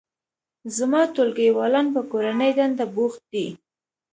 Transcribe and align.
زما 0.75 1.01
ټولګیوالان 1.13 1.87
په 1.95 2.01
کورنۍ 2.11 2.51
دنده 2.57 2.85
بوخت 2.95 3.21
دي 3.33 3.47